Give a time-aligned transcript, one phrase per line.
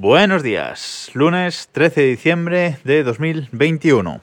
[0.00, 4.20] Buenos días, lunes 13 de diciembre de 2021.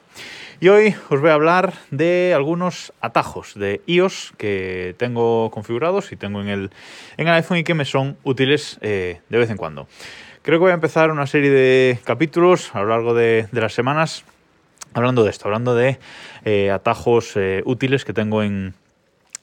[0.58, 6.16] Y hoy os voy a hablar de algunos atajos de iOS que tengo configurados y
[6.16, 6.70] tengo en el,
[7.18, 9.86] en el iPhone y que me son útiles eh, de vez en cuando.
[10.40, 14.24] Creo que voy a empezar una serie de capítulos a lo largo de, las semanas
[14.94, 15.98] hablando de esto, hablando de
[16.46, 18.72] eh, atajos eh, útiles que tengo en,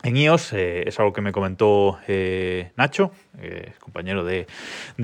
[0.04, 4.46] en iOS eh, es algo que me comentó eh, Nacho, eh, compañero de,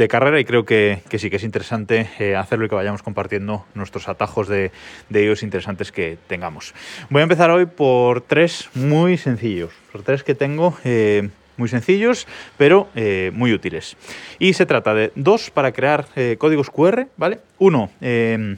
[0.09, 4.47] carrera, y creo que, sí que es interesante hacerlo y que vayamos compartiendo nuestros atajos
[4.47, 4.71] de,
[5.09, 6.73] de, iOS interesantes que tengamos.
[7.09, 10.77] Voy a empezar hoy por tres muy sencillos, por tres que tengo
[11.57, 12.89] muy sencillos, pero
[13.33, 13.95] muy útiles.
[14.37, 17.39] Y se trata de dos para crear códigos QR, ¿vale?
[17.57, 18.57] Uno, eh,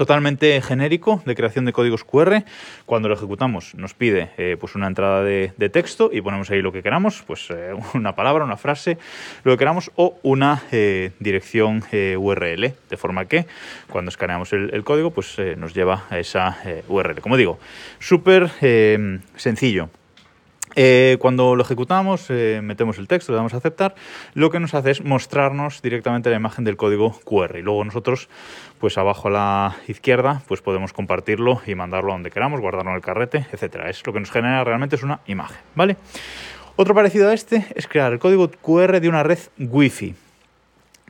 [0.00, 2.42] totalmente genérico de creación de códigos QR.
[2.86, 6.72] Cuando lo ejecutamos nos pide eh, pues una entrada de, texto y ponemos ahí lo
[6.72, 8.96] que queramos, pues eh, una palabra, una frase,
[9.44, 13.44] lo que queramos o una eh, dirección URL, de forma que
[13.90, 16.56] cuando escaneamos el, el código pues nos lleva a esa
[16.88, 17.20] URL.
[17.20, 17.58] Como digo,
[17.98, 18.48] súper
[19.36, 19.90] sencillo.
[20.76, 23.94] Eh, cuando lo ejecutamos, eh, metemos el texto, le damos a aceptar,
[24.34, 28.28] lo que nos hace es mostrarnos directamente la imagen del código QR y luego nosotros,
[28.78, 32.96] pues abajo a la izquierda, pues podemos compartirlo y mandarlo a donde queramos, guardarlo en
[32.96, 33.90] el carrete, etcétera.
[33.90, 35.96] Es lo que nos genera realmente es una imagen, ¿vale?
[36.76, 40.29] Otro parecido a este es crear el código QR de una red Wi-Fi.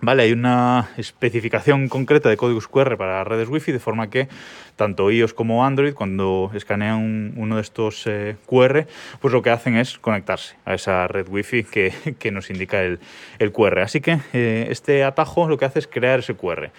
[0.03, 4.29] Vale, hay una especificación concreta de códigos QR para redes Wi-Fi, de forma que
[4.77, 8.87] tanto iOS como Android, cuando escanean uno de estos eh, QR,
[9.21, 12.99] pues lo que hacen es conectarse a esa red Wi-Fi que, que nos indica el,
[13.39, 13.81] el, QR.
[13.81, 16.71] Así que eh, este atajo lo que hace es crear ese QR.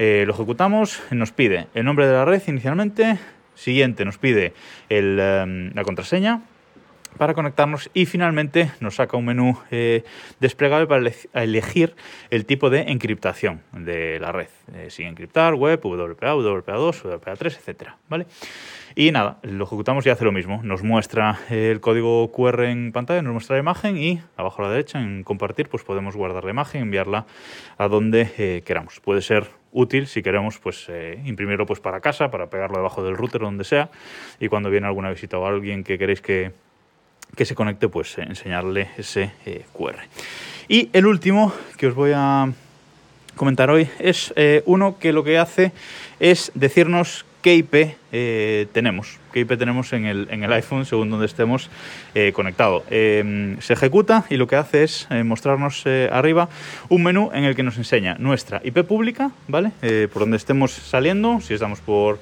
[0.00, 3.20] Eh, lo ejecutamos, nos pide el nombre de la red inicialmente,
[3.54, 4.54] siguiente nos pide
[4.88, 6.42] el, la contraseña,
[7.16, 10.04] para conectarnos y finalmente nos saca un menú eh,
[10.40, 11.94] desplegable para elegir
[12.30, 14.48] el tipo de encriptación de la red.
[14.74, 18.26] Eh, sin encriptar, web, WPA, WPA2, WPA3, etcétera, ¿vale?
[18.98, 20.60] Y nada, lo ejecutamos y hace lo mismo.
[20.62, 24.70] Nos muestra el código QR en pantalla, nos muestra la imagen y abajo a la
[24.72, 27.26] derecha en compartir pues podemos guardar la imagen, enviarla
[27.76, 28.98] a donde eh, queramos.
[29.00, 33.16] Puede ser útil si queremos pues eh, imprimirlo pues para casa, para pegarlo debajo del
[33.16, 33.90] router donde sea
[34.40, 36.52] y cuando viene alguna visita o alguien que queréis que
[37.34, 39.96] que se conecte, pues enseñarle ese eh, QR.
[40.68, 42.52] Y el último que os voy a
[43.36, 45.72] comentar hoy es eh, uno que lo que hace
[46.20, 51.10] es decirnos qué IP eh, tenemos, qué IP tenemos en el, en el, iPhone según
[51.10, 51.70] donde estemos
[52.16, 52.82] eh, conectado.
[52.90, 56.48] Eh, se ejecuta y lo que hace es mostrarnos arriba
[56.88, 59.70] un menú en el que nos enseña nuestra IP pública, ¿vale?
[60.12, 62.18] por donde estemos saliendo, si estamos por,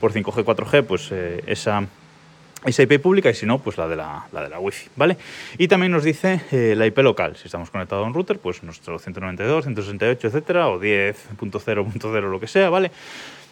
[0.00, 1.10] por 5G, 4G, pues
[1.48, 1.88] esa
[2.64, 5.16] esa IP pública y si no, pues la de la, la de la Wi-Fi, ¿vale?
[5.58, 7.36] Y también nos dice eh, la IP local.
[7.36, 12.46] Si estamos conectados a un router, pues nuestro 192, 168, etcétera, o 10.0.0, lo que
[12.46, 12.90] sea, ¿vale?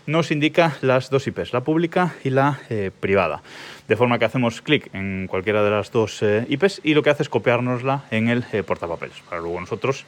[0.07, 3.43] Nos indica las dos IPs, la pública y la eh, privada.
[3.89, 7.11] De forma que hacemos clic en cualquiera de las dos eh, IPs y lo que
[7.11, 10.07] hace es copiárnosla en el eh, portapapeles, para luego nosotros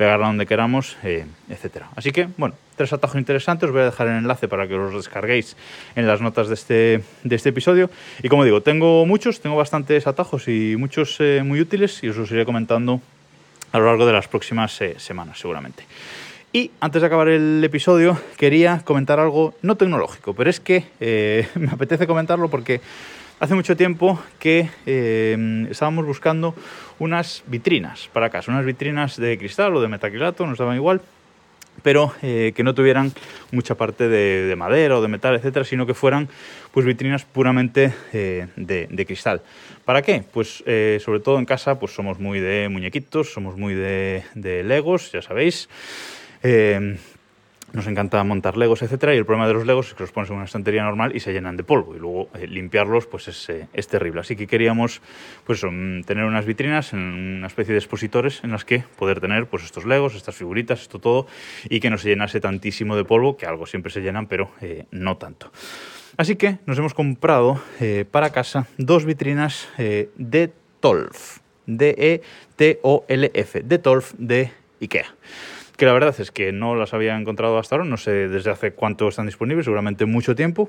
[0.00, 1.90] pegarla donde queramos, eh, etcétera.
[1.94, 3.66] Así que, bueno, tres atajos interesantes.
[3.66, 5.58] Os voy a dejar el enlace para que los descarguéis
[5.94, 7.90] en las notas de este, de este episodio.
[8.22, 12.16] Y como digo, tengo muchos, tengo bastantes atajos y muchos eh, muy útiles y os
[12.16, 13.02] los iré comentando
[13.72, 15.84] a lo largo de las próximas semanas, seguramente.
[16.52, 21.46] Y antes de acabar el episodio, quería comentar algo no tecnológico, pero es que eh,
[21.54, 22.80] me apetece comentarlo porque
[23.38, 26.56] hace mucho tiempo que eh, estábamos buscando
[26.98, 31.02] unas vitrinas para casa, unas vitrinas de cristal o de metacrilato, nos daban igual,
[31.84, 33.12] pero eh, que no tuvieran
[33.52, 36.28] mucha parte de, de, madera o de metal, etcétera, sino que fueran
[36.72, 39.40] pues vitrinas puramente de, cristal.
[39.84, 40.24] ¿Para qué?
[40.32, 40.64] Pues
[40.98, 44.24] sobre todo en casa pues somos muy de muñequitos, somos muy de
[44.64, 45.68] legos, ya sabéis.
[46.42, 46.96] Eh,
[47.72, 50.30] nos encanta montar legos, etcétera, y el problema de los legos es que los pones
[50.30, 53.48] en una estantería normal y se llenan de polvo, y luego eh, limpiarlos pues es,
[53.48, 54.20] eh, es, terrible.
[54.20, 55.00] Así que queríamos
[55.44, 59.64] pues um, tener unas vitrinas, una especie de expositores en las que poder tener pues
[59.64, 61.26] estos legos, estas figuritas, esto todo,
[61.68, 64.86] y que no se llenase tantísimo de polvo, que algo siempre se llenan, pero eh,
[64.90, 65.52] no tanto.
[66.16, 67.62] Así que nos hemos comprado
[68.10, 74.50] para casa dos vitrinas de Tolf, D-E-T-O-L-F, de Tolf de
[74.82, 75.14] Ikea
[75.80, 78.72] que la verdad es que no las había encontrado hasta ahora, no sé desde hace
[78.72, 80.68] cuánto están disponibles, seguramente mucho tiempo,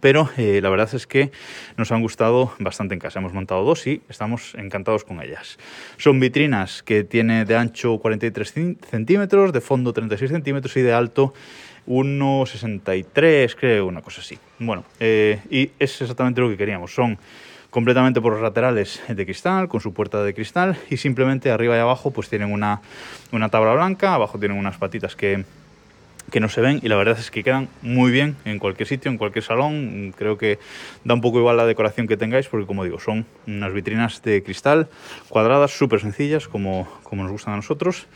[0.00, 1.32] pero eh, la verdad es que
[1.76, 3.18] nos han gustado bastante en casa.
[3.18, 5.58] Hemos montado dos y estamos encantados con ellas.
[5.96, 8.54] Son vitrinas que tiene de ancho 43
[8.88, 11.34] centímetros, de fondo 36 centímetros y de alto
[11.88, 14.38] 1,63 creo, una cosa así.
[14.60, 16.94] Bueno, eh, y es exactamente lo que queríamos.
[16.94, 17.18] Son
[17.72, 21.80] completamente por los laterales de cristal, con su puerta de cristal y simplemente arriba y
[21.80, 22.82] abajo pues tienen una,
[23.32, 25.46] una tabla blanca, abajo tienen unas patitas que,
[26.30, 29.10] que no se ven y la verdad es que quedan muy bien en cualquier sitio,
[29.10, 30.12] en cualquier salón.
[30.18, 30.58] Creo que
[31.02, 34.42] da un poco igual la decoración que tengáis porque como digo, son unas vitrinas de
[34.42, 34.88] cristal
[35.30, 38.06] cuadradas, súper sencillas como, como nos gustan a nosotros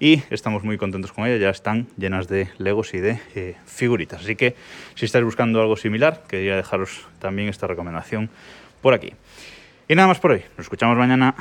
[0.00, 4.22] y estamos muy contentos con ellas, ya están llenas de legos y de eh, figuritas.
[4.22, 4.56] Así que
[4.94, 8.30] si estáis buscando algo similar, quería dejaros también esta recomendación
[8.82, 9.14] por aquí.
[9.88, 10.44] Y nada más por hoy.
[10.58, 11.34] Nos escuchamos mañana.